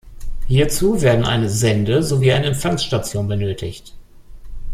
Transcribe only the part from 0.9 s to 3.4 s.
werden eine Sende- sowie eine Empfangsstation